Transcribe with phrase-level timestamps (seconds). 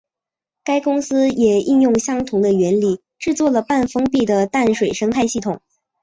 [0.63, 5.61] 该公司也应用相同的原理制作了半封闭的淡水生态系统。